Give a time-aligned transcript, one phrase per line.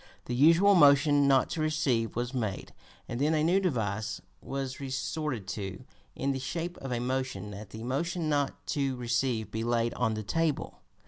[0.25, 2.73] The usual motion not to receive was made,
[3.07, 5.83] and then a new device was resorted to
[6.15, 10.15] in the shape of a motion that the motion not to receive be laid on
[10.15, 10.81] the table.